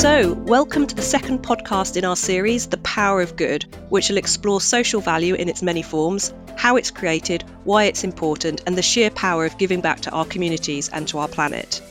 [0.00, 4.16] So, welcome to the second podcast in our series, The Power of Good, which will
[4.16, 8.82] explore social value in its many forms, how it's created, why it's important, and the
[8.82, 11.82] sheer power of giving back to our communities and to our planet.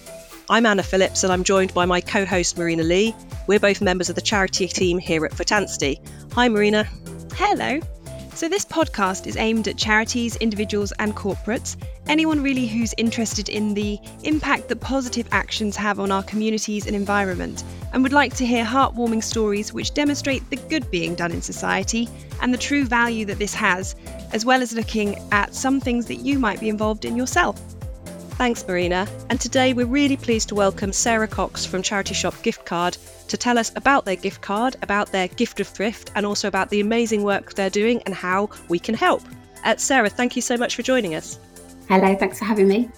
[0.50, 3.16] I'm Anna Phillips, and I'm joined by my co host Marina Leigh.
[3.46, 6.02] We're both members of the charity team here at Foot Anstey.
[6.34, 6.86] Hi, Marina.
[7.36, 7.80] Hello.
[8.40, 11.76] So, this podcast is aimed at charities, individuals, and corporates,
[12.08, 16.96] anyone really who's interested in the impact that positive actions have on our communities and
[16.96, 21.42] environment, and would like to hear heartwarming stories which demonstrate the good being done in
[21.42, 22.08] society
[22.42, 23.98] and the true value that this has,
[24.32, 27.62] as well as looking at some things that you might be involved in yourself.
[28.40, 29.06] Thanks, Marina.
[29.30, 33.36] And today we're really pleased to welcome Sarah Cox from Charity Shop Gift Card to
[33.36, 36.80] tell us about their gift card, about their gift of thrift, and also about the
[36.80, 39.24] amazing work they're doing and how we can help.
[39.66, 41.38] Uh, Sarah, thank you so much for joining us.
[41.90, 42.90] Hello, thanks for having me.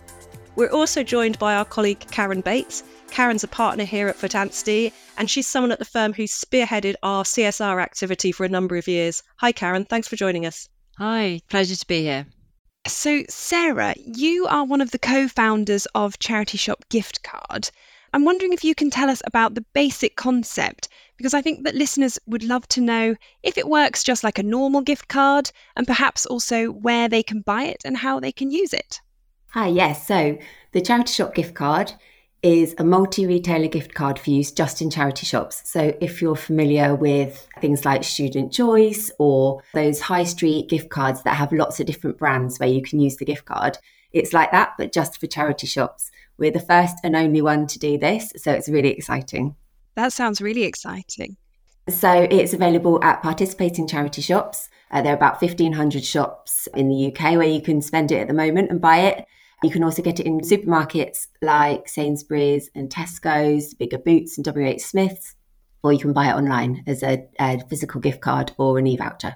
[0.56, 2.84] We're also joined by our colleague Karen Bates.
[3.10, 6.94] Karen's a partner here at Foot Anstey, and she's someone at the firm who's spearheaded
[7.02, 9.24] our CSR activity for a number of years.
[9.38, 9.86] Hi, Karen.
[9.86, 10.70] Thanks for joining us.
[11.00, 12.28] Hi, pleasure to be here.
[12.88, 17.70] So, Sarah, you are one of the co founders of Charity Shop Gift Card.
[18.12, 21.76] I'm wondering if you can tell us about the basic concept, because I think that
[21.76, 25.86] listeners would love to know if it works just like a normal gift card, and
[25.86, 29.00] perhaps also where they can buy it and how they can use it.
[29.50, 30.08] Hi, yes.
[30.08, 30.40] So,
[30.72, 31.94] the Charity Shop Gift Card
[32.44, 35.62] is a multi retailer gift card for use just in charity shops.
[35.66, 41.24] So, if you're familiar with things like Student Choice or those high street gift cards
[41.24, 43.78] that have lots of different brands where you can use the gift card,
[44.12, 46.10] it's like that, but just for charity shops.
[46.38, 49.56] We're the first and only one to do this, so it's really exciting.
[49.96, 51.38] That sounds really exciting.
[51.90, 54.70] So, it's available at participating charity shops.
[54.90, 58.28] Uh, there are about 1,500 shops in the UK where you can spend it at
[58.28, 59.26] the moment and buy it.
[59.64, 64.82] You can also get it in supermarkets like Sainsbury's and Tesco's, bigger Boots and WH
[64.82, 65.36] Smith's,
[65.84, 68.98] or you can buy it online as a, a physical gift card or an e
[68.98, 69.36] voucher.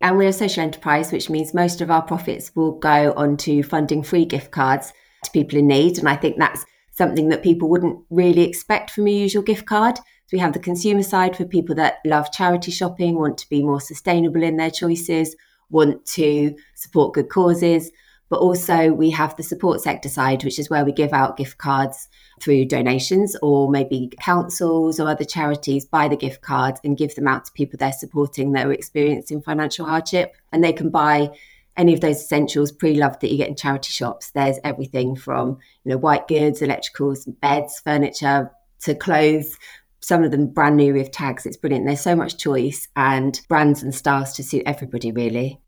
[0.00, 4.02] And we're a social enterprise, which means most of our profits will go onto funding
[4.02, 4.94] free gift cards
[5.24, 5.98] to people in need.
[5.98, 9.96] And I think that's something that people wouldn't really expect from a usual gift card.
[9.96, 13.62] So we have the consumer side for people that love charity shopping, want to be
[13.62, 15.36] more sustainable in their choices,
[15.68, 17.90] want to support good causes.
[18.30, 21.58] But also, we have the support sector side, which is where we give out gift
[21.58, 22.08] cards
[22.40, 27.26] through donations, or maybe councils or other charities buy the gift cards and give them
[27.26, 30.36] out to people they're supporting that are experiencing financial hardship.
[30.52, 31.30] And they can buy
[31.76, 34.30] any of those essentials pre-loved that you get in charity shops.
[34.30, 38.52] There's everything from you know white goods, electricals, beds, furniture
[38.82, 39.56] to clothes.
[39.98, 41.46] Some of them brand new with tags.
[41.46, 41.84] It's brilliant.
[41.84, 45.60] There's so much choice and brands and styles to suit everybody, really.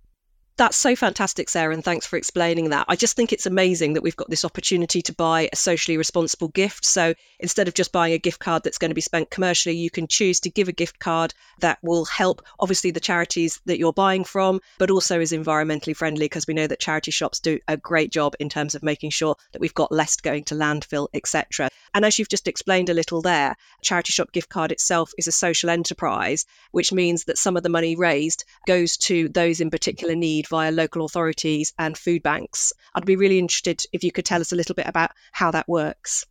[0.58, 2.84] That's so fantastic, Sarah, and thanks for explaining that.
[2.86, 6.48] I just think it's amazing that we've got this opportunity to buy a socially responsible
[6.48, 6.84] gift.
[6.84, 9.88] So instead of just buying a gift card that's going to be spent commercially, you
[9.88, 13.94] can choose to give a gift card that will help, obviously, the charities that you're
[13.94, 17.78] buying from, but also is environmentally friendly because we know that charity shops do a
[17.78, 21.70] great job in terms of making sure that we've got less going to landfill, etc.
[21.94, 25.32] And as you've just explained a little there, Charity Shop Gift Card itself is a
[25.32, 30.14] social enterprise, which means that some of the money raised goes to those in particular
[30.14, 32.72] need via local authorities and food banks.
[32.94, 35.68] I'd be really interested if you could tell us a little bit about how that
[35.68, 36.26] works.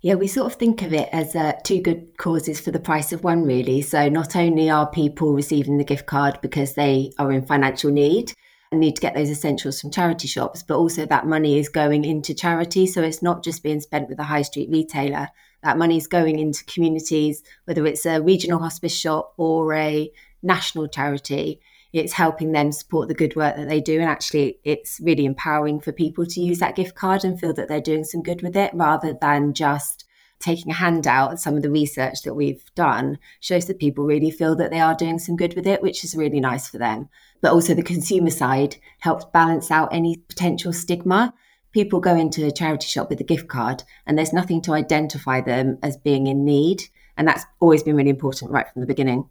[0.00, 3.12] Yeah, we sort of think of it as uh, two good causes for the price
[3.12, 3.80] of one, really.
[3.82, 8.32] So, not only are people receiving the gift card because they are in financial need
[8.70, 12.04] and need to get those essentials from charity shops, but also that money is going
[12.04, 12.86] into charity.
[12.86, 15.28] So, it's not just being spent with a high street retailer,
[15.62, 20.12] that money is going into communities, whether it's a regional hospice shop or a
[20.42, 21.60] national charity
[21.96, 24.00] it's helping them support the good work that they do.
[24.00, 27.68] And actually, it's really empowering for people to use that gift card and feel that
[27.68, 30.04] they're doing some good with it rather than just
[30.38, 31.40] taking a handout.
[31.40, 34.94] Some of the research that we've done shows that people really feel that they are
[34.94, 37.08] doing some good with it, which is really nice for them.
[37.40, 41.32] But also, the consumer side helps balance out any potential stigma.
[41.72, 45.40] People go into a charity shop with a gift card and there's nothing to identify
[45.40, 46.82] them as being in need.
[47.16, 49.28] And that's always been really important right from the beginning.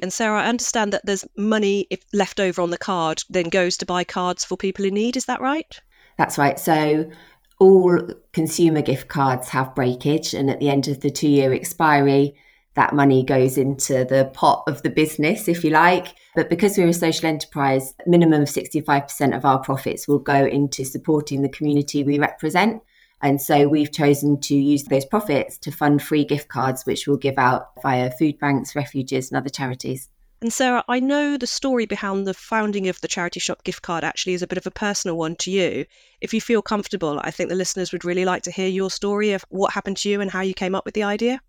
[0.00, 3.76] And Sarah, I understand that there's money if left over on the card then goes
[3.78, 5.16] to buy cards for people in need.
[5.16, 5.80] Is that right?
[6.16, 6.58] That's right.
[6.58, 7.10] So
[7.58, 8.00] all
[8.32, 12.36] consumer gift cards have breakage, and at the end of the two year expiry,
[12.74, 16.14] that money goes into the pot of the business, if you like.
[16.36, 20.84] But because we're a social enterprise, minimum of 65% of our profits will go into
[20.84, 22.80] supporting the community we represent.
[23.20, 27.16] And so we've chosen to use those profits to fund free gift cards, which we'll
[27.16, 30.08] give out via food banks, refuges, and other charities.
[30.40, 34.04] And Sarah, I know the story behind the founding of the charity shop gift card
[34.04, 35.84] actually is a bit of a personal one to you.
[36.20, 39.32] If you feel comfortable, I think the listeners would really like to hear your story
[39.32, 41.40] of what happened to you and how you came up with the idea.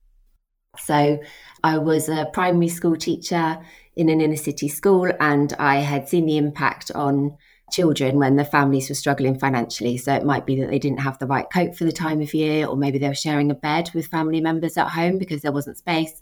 [0.80, 1.20] So
[1.64, 3.60] I was a primary school teacher
[3.96, 7.38] in an inner city school, and I had seen the impact on
[7.72, 9.98] children when the families were struggling financially.
[9.98, 12.34] So it might be that they didn't have the right coat for the time of
[12.34, 15.52] year, or maybe they were sharing a bed with family members at home because there
[15.52, 16.22] wasn't space.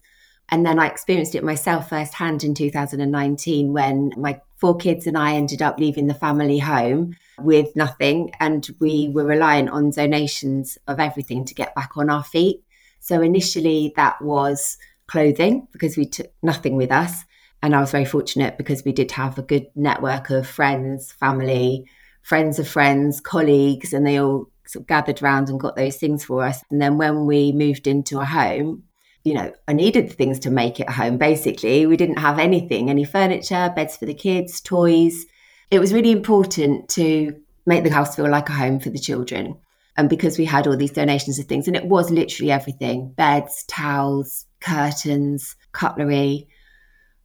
[0.50, 5.36] And then I experienced it myself firsthand in 2019 when my four kids and I
[5.36, 8.32] ended up leaving the family home with nothing.
[8.40, 12.64] And we were reliant on donations of everything to get back on our feet.
[13.00, 14.78] So initially, that was
[15.08, 17.24] clothing because we took nothing with us.
[17.68, 21.86] And I was very fortunate because we did have a good network of friends, family,
[22.22, 26.24] friends of friends, colleagues, and they all sort of gathered around and got those things
[26.24, 26.64] for us.
[26.72, 28.84] And then when we moved into a home,
[29.26, 31.18] you know, I needed things to make it a home.
[31.18, 35.26] Basically, we didn't have anything, any furniture, beds for the kids, toys.
[35.70, 37.36] It was really important to
[37.66, 39.58] make the house feel like a home for the children.
[39.98, 43.66] And because we had all these donations of things, and it was literally everything beds,
[43.68, 46.48] towels, curtains, cutlery,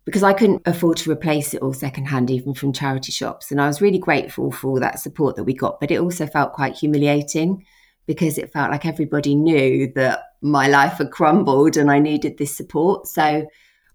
[0.05, 3.51] because I couldn't afford to replace it all secondhand, even from charity shops.
[3.51, 5.79] And I was really grateful for all that support that we got.
[5.79, 7.65] But it also felt quite humiliating
[8.07, 12.57] because it felt like everybody knew that my life had crumbled and I needed this
[12.57, 13.07] support.
[13.07, 13.47] So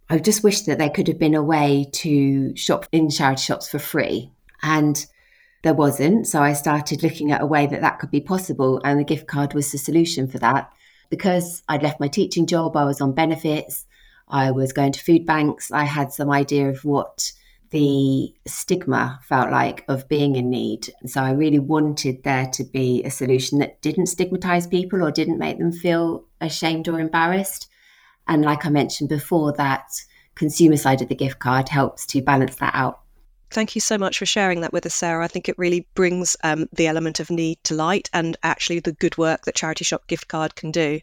[0.09, 3.67] I just wish that there could have been a way to shop in charity shops
[3.67, 4.31] for free.
[4.63, 5.05] And
[5.63, 6.25] there wasn't.
[6.25, 8.79] So I started looking at a way that that could be possible.
[8.85, 10.71] And the gift card was the solution for that.
[11.09, 13.85] Because I'd left my teaching job, I was on benefits,
[14.27, 17.31] I was going to food banks, I had some idea of what
[17.69, 20.89] the stigma felt like of being in need.
[21.05, 25.39] So I really wanted there to be a solution that didn't stigmatize people or didn't
[25.39, 27.67] make them feel ashamed or embarrassed.
[28.27, 29.89] And like I mentioned before, that
[30.35, 33.01] consumer side of the gift card helps to balance that out.
[33.49, 35.23] Thank you so much for sharing that with us, Sarah.
[35.23, 38.91] I think it really brings um, the element of need to light and actually the
[38.91, 40.99] good work that Charity Shop Gift Card can do.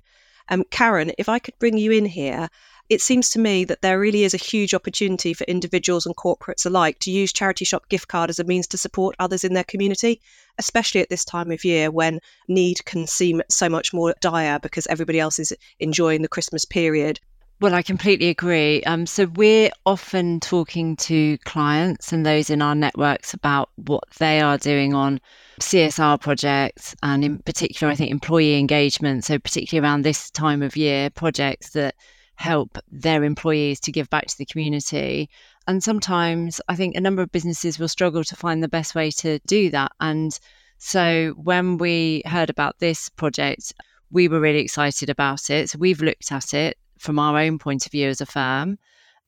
[0.50, 2.50] Um, Karen, if I could bring you in here,
[2.90, 6.66] it seems to me that there really is a huge opportunity for individuals and corporates
[6.66, 9.64] alike to use Charity Shop Gift Card as a means to support others in their
[9.64, 10.20] community,
[10.58, 14.86] especially at this time of year when need can seem so much more dire because
[14.88, 17.20] everybody else is enjoying the Christmas period.
[17.60, 18.82] Well, I completely agree.
[18.82, 24.40] Um, so we're often talking to clients and those in our networks about what they
[24.40, 25.20] are doing on
[25.60, 29.24] CSR projects and in particular, I think employee engagement.
[29.24, 31.94] So particularly around this time of year, projects that
[32.36, 35.30] help their employees to give back to the community.
[35.66, 39.10] And sometimes I think a number of businesses will struggle to find the best way
[39.12, 39.92] to do that.
[40.00, 40.38] And
[40.78, 43.72] so when we heard about this project,
[44.10, 45.70] we were really excited about it.
[45.70, 48.78] So we've looked at it from our own point of view as a firm.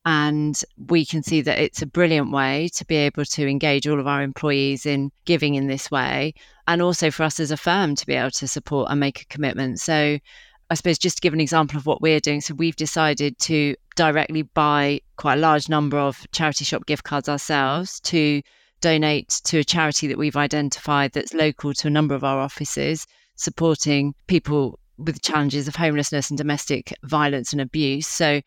[0.05, 3.99] And we can see that it's a brilliant way to be able to engage all
[3.99, 6.35] of our employees in giving in this way.
[6.69, 9.27] And also for us as a firm to be able to support and make a
[9.27, 9.81] commitment.
[9.81, 10.19] So
[10.69, 13.77] I suppose just to give an example of what we're doing, so we've decided to
[13.95, 18.43] directly buy quite a large number of charity shop gift cards ourselves to
[18.81, 23.07] donate to a charity that we've identified that's local to a number of our offices,
[23.37, 28.07] supporting people with challenges of homelessness and domestic violence and abuse.
[28.07, 28.41] So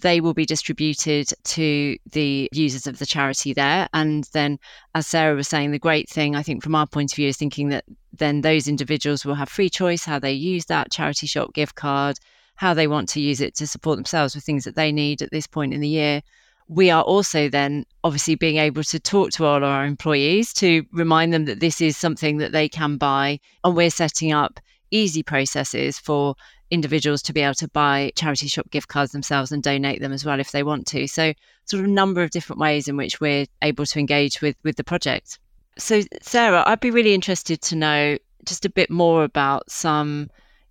[0.00, 3.88] they will be distributed to the users of the charity there.
[3.92, 4.58] And then,
[4.94, 7.36] as Sarah was saying, the great thing, I think, from our point of view, is
[7.36, 7.84] thinking that
[8.18, 12.18] then those individuals will have free choice how they use that charity shop gift card,
[12.56, 15.30] how they want to use it to support themselves with things that they need at
[15.30, 16.22] this point in the year.
[16.68, 21.32] We are also then obviously being able to talk to all our employees to remind
[21.32, 23.40] them that this is something that they can buy.
[23.64, 24.60] And we're setting up
[24.90, 26.34] easy processes for
[26.70, 30.24] individuals to be able to buy charity shop gift cards themselves and donate them as
[30.24, 31.06] well if they want to.
[31.06, 31.32] So
[31.64, 34.76] sort of a number of different ways in which we're able to engage with with
[34.76, 35.38] the project.
[35.78, 40.28] So Sarah, I'd be really interested to know just a bit more about some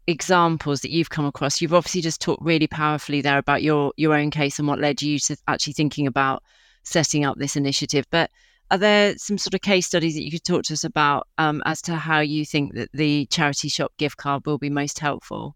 [0.08, 1.62] examples that you've come across.
[1.62, 5.02] You've obviously just talked really powerfully there about your your own case and what led
[5.02, 6.44] you to actually thinking about
[6.84, 8.06] setting up this initiative.
[8.10, 8.32] But
[8.70, 11.62] are there some sort of case studies that you could talk to us about um,
[11.66, 15.56] as to how you think that the charity shop gift card will be most helpful?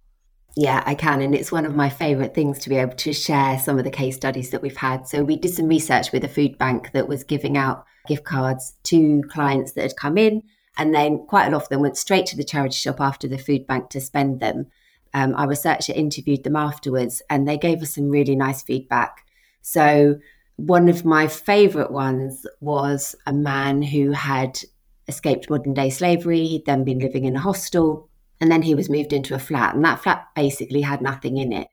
[0.56, 1.22] Yeah, I can.
[1.22, 3.92] And it's one of my favourite things to be able to share some of the
[3.92, 5.08] case studies that we've had.
[5.08, 8.74] So, we did some research with a food bank that was giving out gift cards
[8.84, 10.44] to clients that had come in.
[10.78, 13.38] And then quite a lot of them went straight to the charity shop after the
[13.38, 14.68] food bank to spend them.
[15.14, 19.26] Um, our researcher interviewed them afterwards and they gave us some really nice feedback.
[19.62, 20.20] So,
[20.56, 24.60] one of my favourite ones was a man who had
[25.08, 26.46] escaped modern day slavery.
[26.46, 28.10] He'd then been living in a hostel
[28.42, 31.54] and then he was moved into a flat, and that flat basically had nothing in
[31.54, 31.68] it.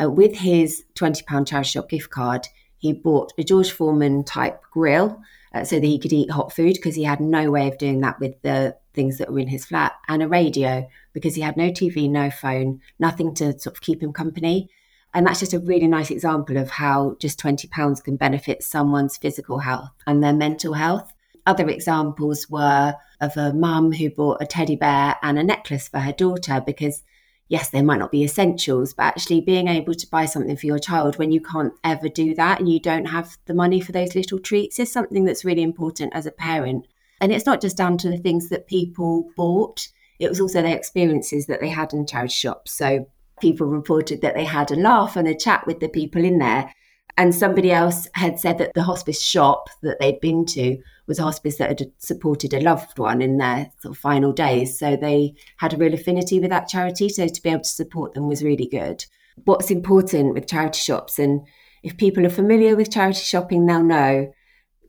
[0.00, 2.46] Uh, with his £20 charity shop gift card,
[2.76, 5.20] he bought a George Foreman type grill
[5.54, 8.00] uh, so that he could eat hot food because he had no way of doing
[8.00, 11.56] that with the things that were in his flat, and a radio because he had
[11.56, 14.68] no TV, no phone, nothing to sort of keep him company.
[15.12, 19.58] And that's just a really nice example of how just £20 can benefit someone's physical
[19.58, 21.12] health and their mental health.
[21.46, 25.98] Other examples were of a mum who bought a teddy bear and a necklace for
[25.98, 27.02] her daughter because,
[27.50, 30.78] yes, they might not be essentials, but actually being able to buy something for your
[30.78, 34.14] child when you can't ever do that and you don't have the money for those
[34.14, 36.86] little treats is something that's really important as a parent.
[37.20, 39.88] And it's not just down to the things that people bought,
[40.20, 42.72] it was also their experiences that they had in charity shops.
[42.72, 43.08] So
[43.40, 46.72] people reported that they had a laugh and a chat with the people in there.
[47.16, 51.24] And somebody else had said that the hospice shop that they'd been to was a
[51.24, 54.78] hospice that had supported a loved one in their sort of final days.
[54.78, 57.08] So they had a real affinity with that charity.
[57.08, 59.04] So to be able to support them was really good.
[59.44, 61.46] What's important with charity shops, and
[61.82, 64.32] if people are familiar with charity shopping, they'll know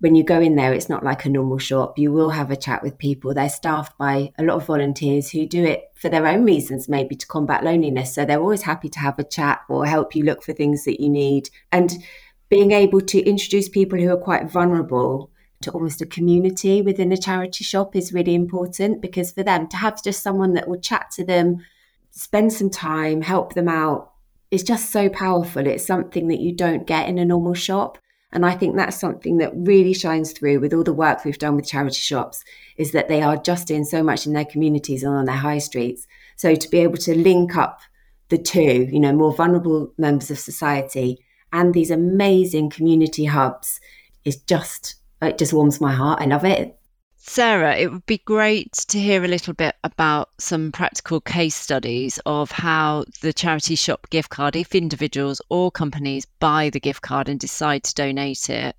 [0.01, 1.99] when you go in there, it's not like a normal shop.
[1.99, 3.35] You will have a chat with people.
[3.35, 7.15] They're staffed by a lot of volunteers who do it for their own reasons, maybe
[7.15, 8.15] to combat loneliness.
[8.15, 10.99] So they're always happy to have a chat or help you look for things that
[10.99, 11.51] you need.
[11.71, 12.03] And
[12.49, 15.29] being able to introduce people who are quite vulnerable
[15.61, 19.77] to almost a community within a charity shop is really important because for them to
[19.77, 21.63] have just someone that will chat to them,
[22.09, 24.13] spend some time, help them out
[24.49, 25.67] is just so powerful.
[25.67, 27.99] It's something that you don't get in a normal shop.
[28.33, 31.55] And I think that's something that really shines through with all the work we've done
[31.55, 32.43] with charity shops
[32.77, 35.57] is that they are just doing so much in their communities and on their high
[35.57, 36.07] streets.
[36.37, 37.81] So to be able to link up
[38.29, 41.19] the two, you know, more vulnerable members of society
[41.51, 43.81] and these amazing community hubs
[44.23, 46.21] is just it just warms my heart.
[46.21, 46.77] I love it.
[47.23, 52.19] Sarah, it would be great to hear a little bit about some practical case studies
[52.25, 57.29] of how the charity shop gift card, if individuals or companies buy the gift card
[57.29, 58.75] and decide to donate it,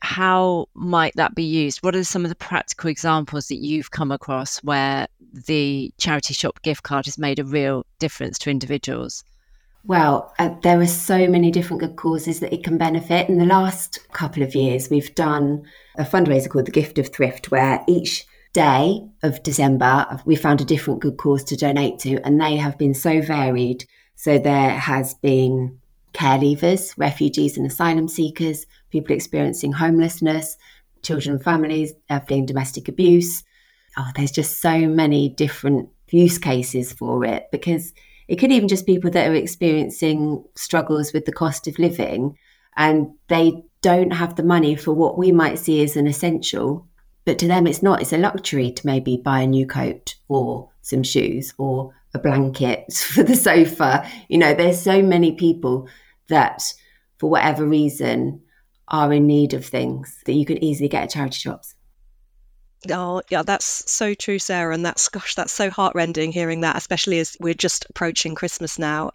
[0.00, 1.84] how might that be used?
[1.84, 6.60] What are some of the practical examples that you've come across where the charity shop
[6.62, 9.22] gift card has made a real difference to individuals?
[9.86, 13.28] Well, uh, there are so many different good causes that it can benefit.
[13.28, 15.64] In the last couple of years, we've done
[15.98, 18.24] a fundraiser called the Gift of Thrift, where each
[18.54, 22.78] day of December we found a different good cause to donate to, and they have
[22.78, 23.84] been so varied.
[24.14, 25.78] So there has been
[26.14, 30.56] care leavers, refugees and asylum seekers, people experiencing homelessness,
[31.02, 31.92] children and families
[32.26, 33.44] fleeing domestic abuse.
[33.98, 37.92] Oh, there's just so many different use cases for it because
[38.28, 42.36] it could even just people that are experiencing struggles with the cost of living
[42.76, 46.88] and they don't have the money for what we might see as an essential.
[47.24, 48.00] But to them, it's not.
[48.00, 52.92] It's a luxury to maybe buy a new coat or some shoes or a blanket
[52.92, 54.08] for the sofa.
[54.28, 55.88] You know, there's so many people
[56.28, 56.62] that,
[57.18, 58.40] for whatever reason,
[58.88, 61.74] are in need of things that you can easily get at charity shops.
[62.90, 64.74] Oh, yeah, that's so true, Sarah.
[64.74, 69.12] And that's, gosh, that's so heartrending hearing that, especially as we're just approaching Christmas now.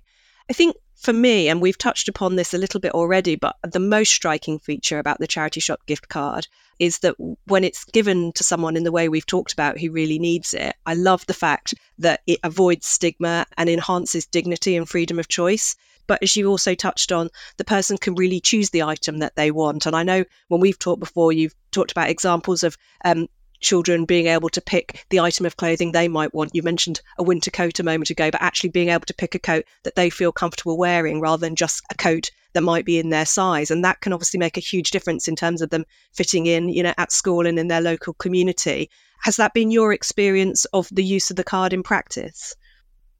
[0.49, 3.79] I think for me, and we've touched upon this a little bit already, but the
[3.79, 6.47] most striking feature about the charity shop gift card
[6.79, 10.19] is that when it's given to someone in the way we've talked about who really
[10.19, 15.19] needs it, I love the fact that it avoids stigma and enhances dignity and freedom
[15.19, 15.75] of choice.
[16.07, 19.51] But as you also touched on, the person can really choose the item that they
[19.51, 19.85] want.
[19.85, 23.27] And I know when we've talked before, you've talked about examples of um,
[23.59, 26.55] children being able to pick the item of clothing they might want.
[26.55, 29.39] You mentioned a winter coat a moment ago, but actually being able to pick a
[29.39, 33.09] coat that they feel comfortable wearing rather than just a coat that might be in
[33.09, 33.69] their size.
[33.69, 36.83] And that can obviously make a huge difference in terms of them fitting in, you
[36.83, 38.89] know, at school and in their local community.
[39.23, 42.55] Has that been your experience of the use of the card in practice?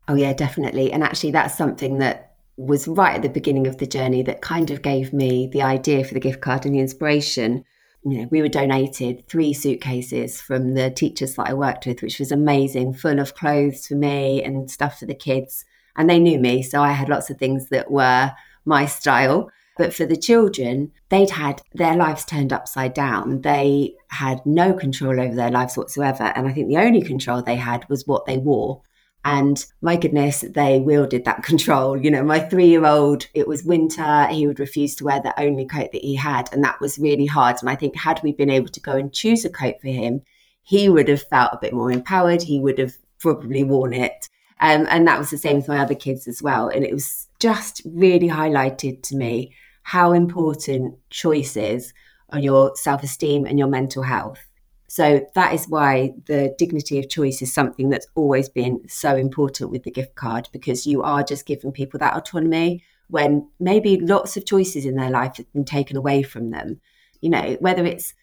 [0.08, 0.92] Oh, yeah, definitely.
[0.92, 4.72] And actually, that's something that was right at the beginning of the journey that kind
[4.72, 7.64] of gave me the idea for the gift card and the inspiration
[8.04, 12.20] you know, we were donated three suitcases from the teachers that I worked with, which
[12.20, 15.66] was amazing, full of clothes for me and stuff for the kids.
[15.96, 18.32] And they knew me, so I had lots of things that were
[18.66, 19.52] my style.
[19.78, 23.42] But for the children, they'd had their lives turned upside down.
[23.42, 26.34] They had no control over their lives whatsoever.
[26.36, 28.82] And I think the only control they had was what they wore.
[29.26, 31.98] And my goodness, they wielded that control.
[31.98, 34.28] You know, my three year old, it was winter.
[34.28, 36.52] He would refuse to wear the only coat that he had.
[36.52, 37.58] And that was really hard.
[37.62, 40.22] And I think, had we been able to go and choose a coat for him,
[40.64, 42.44] he would have felt a bit more empowered.
[42.44, 44.30] He would have probably worn it.
[44.62, 46.68] Um, and that was the same with my other kids as well.
[46.68, 51.94] And it was just really highlighted to me how important choice is
[52.30, 54.49] on your self esteem and your mental health.
[54.90, 59.70] So that is why the dignity of choice is something that's always been so important
[59.70, 64.36] with the gift card because you are just giving people that autonomy when maybe lots
[64.36, 66.82] of choices in their life have been taken away from them.
[67.22, 68.16] You know, whether it's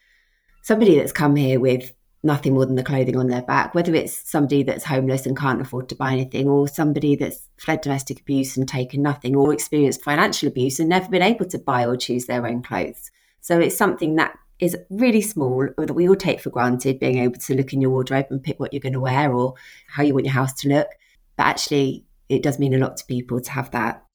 [0.62, 1.92] somebody that's come here with
[2.24, 5.60] nothing more than the clothing on their back, whether it's somebody that's homeless and can't
[5.60, 10.02] afford to buy anything, or somebody that's fled domestic abuse and taken nothing, or experienced
[10.02, 13.12] financial abuse and never been able to buy or choose their own clothes.
[13.40, 17.18] So it's something that is really small or that we all take for granted, being
[17.18, 19.54] able to look in your wardrobe and pick what you're going to wear or
[19.88, 20.88] how you want your house to look.
[21.36, 24.05] But actually, it does mean a lot to people to have that.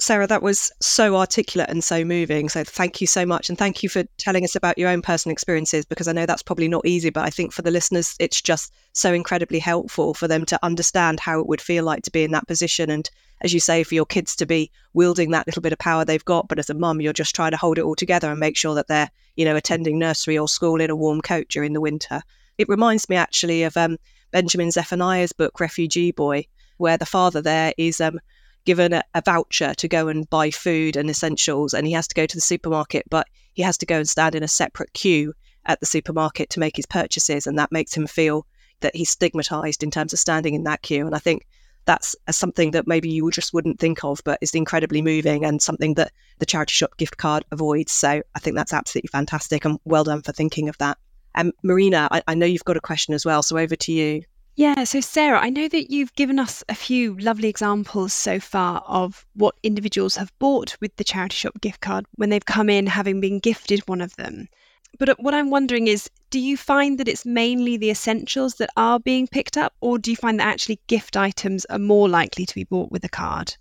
[0.00, 2.48] Sarah, that was so articulate and so moving.
[2.48, 3.50] So thank you so much.
[3.50, 6.42] And thank you for telling us about your own personal experiences because I know that's
[6.42, 10.26] probably not easy, but I think for the listeners, it's just so incredibly helpful for
[10.26, 12.88] them to understand how it would feel like to be in that position.
[12.88, 13.10] And
[13.42, 16.24] as you say, for your kids to be wielding that little bit of power they've
[16.24, 16.48] got.
[16.48, 18.74] But as a mum, you're just trying to hold it all together and make sure
[18.74, 22.22] that they're, you know, attending nursery or school in a warm coat during the winter.
[22.56, 23.98] It reminds me actually of um,
[24.30, 26.46] Benjamin Zephaniah's book, Refugee Boy,
[26.78, 28.18] where the father there is um,
[28.64, 32.14] given a, a, voucher to go and buy food and essentials, and he has to
[32.14, 35.32] go to the supermarket, but he has to go and stand in a separate queue
[35.66, 38.46] at the supermarket to make his purchases, and that makes him feel
[38.80, 41.06] that he's stigmatized in terms of standing in that queue.
[41.06, 41.46] And I think
[41.84, 45.94] that's something that maybe you just wouldn't think of, but is incredibly moving and something
[45.94, 47.92] that the charity shop gift card avoids.
[47.92, 50.98] So I think that's absolutely fantastic, and well done for thinking of that.
[51.34, 53.92] And um, Marina, I, I know you've got a question as well, so over to
[53.92, 54.22] you.
[54.60, 58.84] Yeah, so Sarah, I know that you've given us a few lovely examples so far
[58.86, 62.86] of what individuals have bought with the charity shop gift card when they've come in
[62.86, 64.48] having been gifted one of them.
[64.98, 68.68] But uh, what I'm wondering is do you find that it's mainly the essentials that
[68.76, 72.44] are being picked up, or do you find that actually gift items are more likely
[72.44, 73.56] to be bought with a card?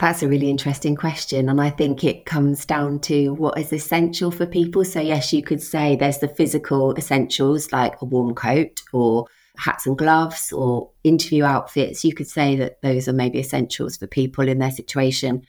[0.00, 1.50] That's a really interesting question.
[1.50, 4.86] And I think it comes down to what is essential for people.
[4.86, 9.86] So, yes, you could say there's the physical essentials like a warm coat or hats
[9.86, 14.48] and gloves or interview outfits, you could say that those are maybe essentials for people
[14.48, 15.46] in their situation.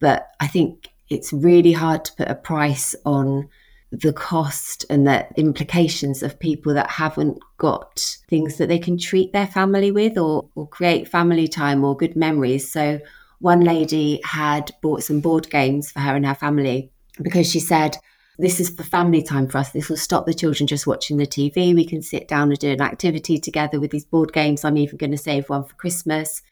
[0.00, 3.48] But I think it's really hard to put a price on
[3.90, 9.32] the cost and the implications of people that haven't got things that they can treat
[9.32, 12.70] their family with or, or create family time or good memories.
[12.70, 13.00] So,
[13.40, 16.90] one lady had bought some board games for her and her family
[17.22, 17.96] because she said,
[18.38, 19.70] this is for family time for us.
[19.70, 21.74] This will stop the children just watching the TV.
[21.74, 24.64] We can sit down and do an activity together with these board games.
[24.64, 26.42] I'm even going to save one for Christmas.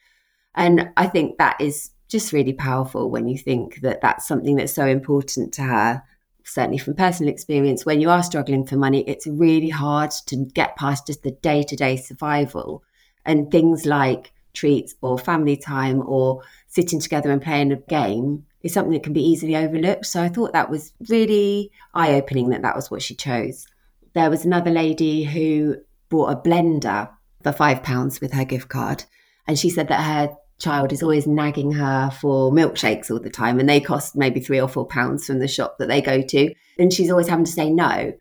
[0.53, 4.73] And I think that is just really powerful when you think that that's something that's
[4.73, 6.03] so important to her.
[6.43, 10.75] Certainly from personal experience, when you are struggling for money, it's really hard to get
[10.75, 12.83] past just the day to day survival.
[13.25, 18.73] And things like treats or family time or sitting together and playing a game is
[18.73, 20.05] something that can be easily overlooked.
[20.05, 23.67] So I thought that was really eye opening that that was what she chose.
[24.13, 25.77] There was another lady who
[26.09, 27.09] bought a blender
[27.43, 29.03] for five pounds with her gift card.
[29.47, 33.59] And she said that her child is always nagging her for milkshakes all the time
[33.59, 36.53] and they cost maybe three or four pounds from the shop that they go to.
[36.79, 38.13] And she's always having to say no.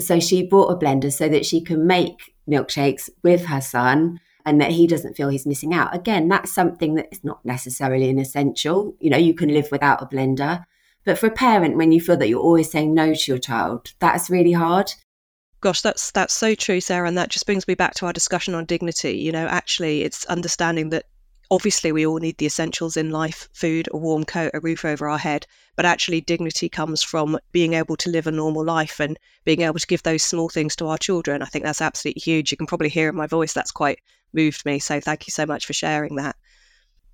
[0.00, 4.60] So she bought a blender so that she can make milkshakes with her son and
[4.60, 5.94] that he doesn't feel he's missing out.
[5.94, 8.94] Again, that's something that is not necessarily an essential.
[9.00, 10.64] You know, you can live without a blender.
[11.04, 13.92] But for a parent, when you feel that you're always saying no to your child,
[14.00, 14.92] that's really hard.
[15.60, 18.54] Gosh, that's that's so true, Sarah, and that just brings me back to our discussion
[18.54, 19.16] on dignity.
[19.16, 21.06] You know, actually, it's understanding that
[21.54, 25.08] obviously we all need the essentials in life food a warm coat a roof over
[25.08, 29.18] our head but actually dignity comes from being able to live a normal life and
[29.44, 32.50] being able to give those small things to our children i think that's absolutely huge
[32.50, 33.98] you can probably hear in my voice that's quite
[34.34, 34.78] moved me.
[34.78, 36.36] So thank you so much for sharing that.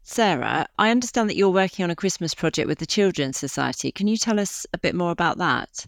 [0.03, 3.92] Sarah, I understand that you're working on a Christmas project with the Children's Society.
[3.92, 5.87] Can you tell us a bit more about that?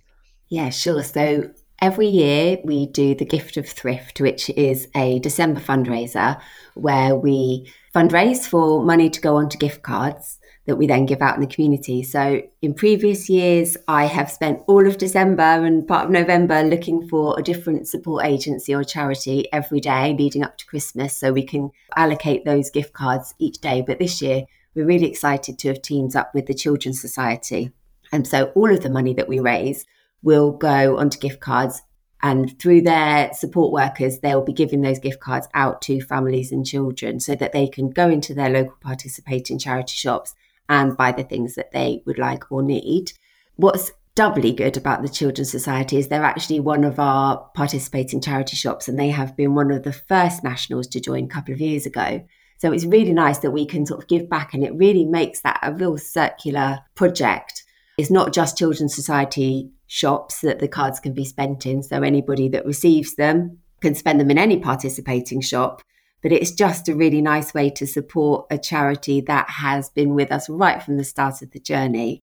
[0.48, 1.02] Yeah, sure.
[1.02, 1.50] So
[1.82, 6.40] every year we do the Gift of Thrift, which is a December fundraiser
[6.74, 11.34] where we fundraise for money to go onto gift cards that we then give out
[11.34, 12.04] in the community.
[12.04, 17.08] So in previous years, I have spent all of December and part of November looking
[17.08, 21.42] for a different support agency or charity every day leading up to Christmas so we
[21.42, 23.82] can allocate those gift cards each day.
[23.84, 24.44] But this year,
[24.76, 27.72] we're really excited to have teamed up with the Children's Society.
[28.12, 29.84] And so all of the money that we raise
[30.22, 31.82] will go onto gift cards
[32.22, 36.64] and through their support workers, they'll be giving those gift cards out to families and
[36.64, 40.34] children so that they can go into their local participating charity shops
[40.68, 43.12] and buy the things that they would like or need.
[43.56, 48.56] What's doubly good about the Children's Society is they're actually one of our participating charity
[48.56, 51.60] shops and they have been one of the first nationals to join a couple of
[51.60, 52.24] years ago.
[52.58, 55.40] So it's really nice that we can sort of give back and it really makes
[55.40, 57.64] that a real circular project.
[57.98, 61.82] It's not just Children's Society shops that the cards can be spent in.
[61.82, 65.82] So anybody that receives them can spend them in any participating shop
[66.22, 70.30] but it's just a really nice way to support a charity that has been with
[70.30, 72.20] us right from the start of the journey.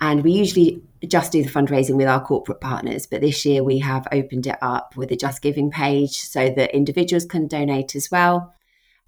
[0.00, 3.80] And we usually just do the fundraising with our corporate partners, but this year we
[3.80, 8.08] have opened it up with a Just Giving page so that individuals can donate as
[8.10, 8.54] well.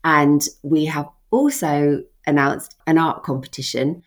[0.04, 4.02] And we have also announced an art competition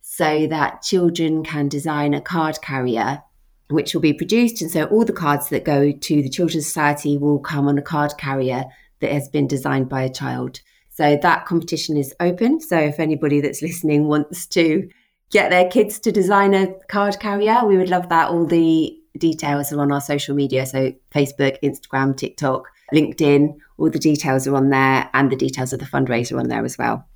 [0.00, 3.22] so that children can design a card carrier
[3.70, 4.62] which will be produced.
[4.62, 7.82] And so all the cards that go to the Children's Society will come on a
[7.82, 8.64] card carrier
[9.00, 10.60] that has been designed by a child.
[10.88, 12.60] So that competition is open.
[12.60, 14.88] So if anybody that's listening wants to
[15.30, 18.28] get their kids to design a card carrier, we would love that.
[18.28, 20.66] All the details are on our social media.
[20.66, 25.78] So Facebook, Instagram, TikTok, LinkedIn, all the details are on there and the details of
[25.78, 27.06] the fundraiser on there as well.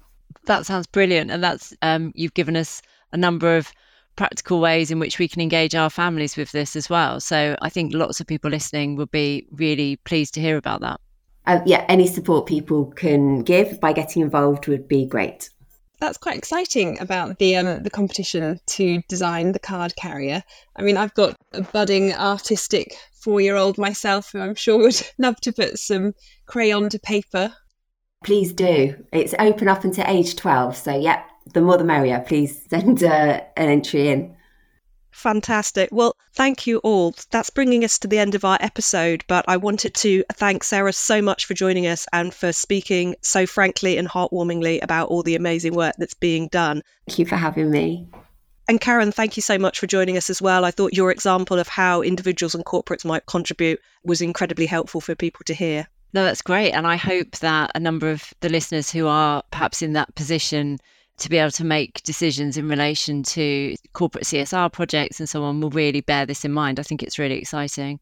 [0.46, 1.30] That sounds brilliant.
[1.30, 2.80] And that's, um, you've given us
[3.12, 3.72] a number of
[4.16, 7.20] practical ways in which we can engage our families with this as well.
[7.20, 11.00] So I think lots of people listening would be really pleased to hear about that.
[11.46, 15.50] Uh, yeah, any support people can give by getting involved would be great.
[16.00, 20.42] That's quite exciting about the um, the competition to design the card carrier.
[20.76, 25.00] I mean, I've got a budding artistic four year old myself who I'm sure would
[25.18, 26.14] love to put some
[26.46, 27.54] crayon to paper.
[28.24, 29.04] Please do.
[29.12, 30.76] It's open up until age 12.
[30.76, 32.24] So, yeah, the more the merrier.
[32.26, 34.34] Please send uh, an entry in.
[35.14, 35.90] Fantastic.
[35.92, 37.14] Well, thank you all.
[37.30, 39.24] That's bringing us to the end of our episode.
[39.28, 43.46] But I wanted to thank Sarah so much for joining us and for speaking so
[43.46, 46.82] frankly and heartwarmingly about all the amazing work that's being done.
[47.06, 48.08] Thank you for having me.
[48.66, 50.64] And Karen, thank you so much for joining us as well.
[50.64, 55.14] I thought your example of how individuals and corporates might contribute was incredibly helpful for
[55.14, 55.86] people to hear.
[56.12, 56.72] No, that's great.
[56.72, 60.78] And I hope that a number of the listeners who are perhaps in that position
[61.18, 65.60] to be able to make decisions in relation to corporate CSR projects and so on
[65.60, 66.80] will really bear this in mind.
[66.80, 68.00] I think it's really exciting.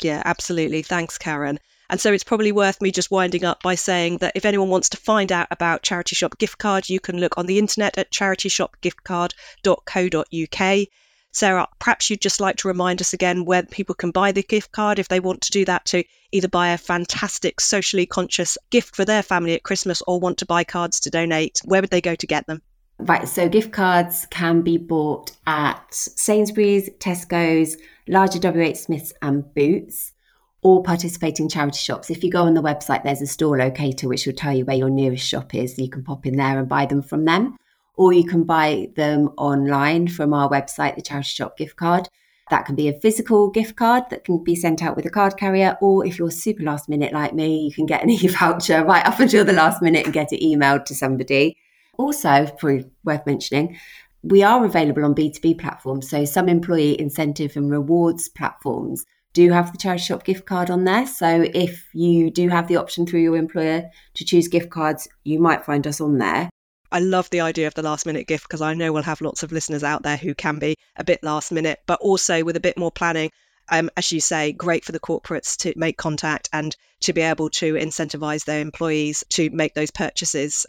[0.00, 0.82] Yeah, absolutely.
[0.82, 1.58] Thanks, Karen.
[1.90, 4.88] And so it's probably worth me just winding up by saying that if anyone wants
[4.90, 8.10] to find out about Charity Shop gift cards, you can look on the internet at
[8.10, 10.88] charityshopgiftcard.co.uk.
[11.32, 14.72] Sarah, perhaps you'd just like to remind us again where people can buy the gift
[14.72, 18.94] card if they want to do that to either buy a fantastic socially conscious gift
[18.94, 21.60] for their family at Christmas or want to buy cards to donate.
[21.64, 22.60] Where would they go to get them?
[22.98, 30.12] Right, so gift cards can be bought at Sainsbury's, Tesco's, larger WH Smiths, and Boots,
[30.60, 32.10] or participating charity shops.
[32.10, 34.76] If you go on the website, there's a store locator which will tell you where
[34.76, 35.78] your nearest shop is.
[35.78, 37.56] You can pop in there and buy them from them
[37.96, 42.08] or you can buy them online from our website, the Charity Shop gift card.
[42.50, 45.36] That can be a physical gift card that can be sent out with a card
[45.36, 48.84] carrier, or if you're super last minute like me, you can get an e voucher
[48.84, 51.56] right up until the last minute and get it emailed to somebody.
[51.98, 53.78] Also, probably worth mentioning,
[54.22, 56.08] we are available on B2B platforms.
[56.08, 60.84] So, some employee incentive and rewards platforms do have the charity shop gift card on
[60.84, 61.06] there.
[61.06, 65.38] So, if you do have the option through your employer to choose gift cards, you
[65.40, 66.50] might find us on there.
[66.92, 69.42] I love the idea of the last minute gift because I know we'll have lots
[69.42, 72.60] of listeners out there who can be a bit last minute, but also with a
[72.60, 73.30] bit more planning.
[73.70, 77.48] Um, as you say, great for the corporates to make contact and to be able
[77.50, 80.66] to incentivize their employees to make those purchases.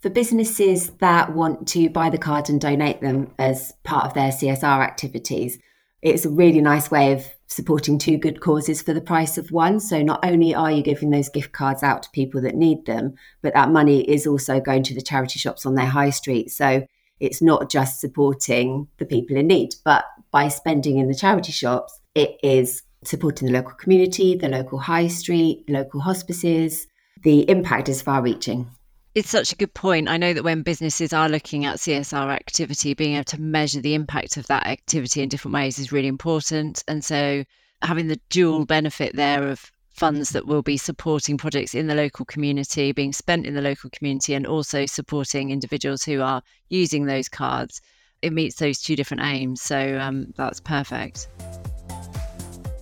[0.00, 4.30] For businesses that want to buy the cards and donate them as part of their
[4.30, 5.58] CSR activities,
[6.02, 9.78] it's a really nice way of supporting two good causes for the price of one.
[9.78, 13.14] So not only are you giving those gift cards out to people that need them,
[13.40, 16.50] but that money is also going to the charity shops on their high street.
[16.50, 16.86] So
[17.20, 22.00] it's not just supporting the people in need, but by spending in the charity shops,
[22.14, 26.86] it is supporting the local community, the local high street, local hospices.
[27.22, 28.68] The impact is far reaching.
[29.14, 30.08] It's such a good point.
[30.08, 33.94] I know that when businesses are looking at CSR activity, being able to measure the
[33.94, 36.82] impact of that activity in different ways is really important.
[36.88, 37.44] And so
[37.82, 42.24] having the dual benefit there of funds that will be supporting projects in the local
[42.24, 47.28] community, being spent in the local community, and also supporting individuals who are using those
[47.28, 47.82] cards,
[48.22, 49.60] it meets those two different aims.
[49.60, 51.28] So um, that's perfect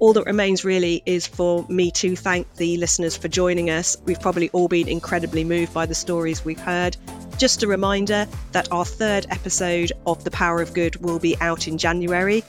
[0.00, 3.98] all that remains really is for me to thank the listeners for joining us.
[4.06, 6.96] We've probably all been incredibly moved by the stories we've heard.
[7.36, 11.68] Just a reminder that our third episode of The Power of Good will be out
[11.68, 12.42] in January.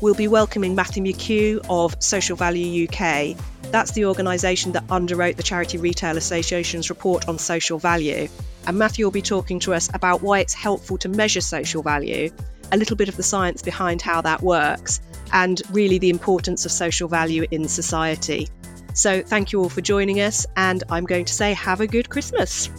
[0.00, 3.36] We'll be welcoming Matthew McHugh of Social Value UK.
[3.70, 8.28] That's the organisation that underwrote the Charity Retail Association's report on social value.
[8.66, 12.30] And Matthew will be talking to us about why it's helpful to measure social value,
[12.72, 15.00] a little bit of the science behind how that works,
[15.32, 18.48] and really the importance of social value in society.
[18.94, 22.08] So, thank you all for joining us, and I'm going to say, have a good
[22.08, 22.70] Christmas.